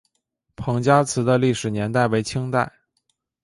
[0.55, 2.73] 彭家祠的历史年代为清代。